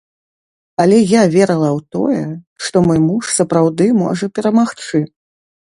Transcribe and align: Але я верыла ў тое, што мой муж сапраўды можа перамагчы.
Але 0.83 0.97
я 1.01 1.21
верыла 1.35 1.67
ў 1.67 1.79
тое, 1.97 2.23
што 2.69 2.83
мой 2.87 2.99
муж 3.07 3.23
сапраўды 3.37 3.91
можа 4.03 4.33
перамагчы. 4.39 5.05